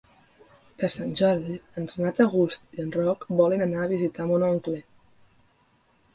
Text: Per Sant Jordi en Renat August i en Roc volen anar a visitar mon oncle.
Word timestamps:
Per 0.79 0.87
Sant 0.93 1.11
Jordi 1.19 1.57
en 1.81 1.85
Renat 1.91 2.21
August 2.25 2.65
i 2.79 2.81
en 2.85 2.91
Roc 2.97 3.29
volen 3.43 3.67
anar 3.67 3.85
a 3.85 3.93
visitar 3.93 4.27
mon 4.33 4.49
oncle. 4.51 4.81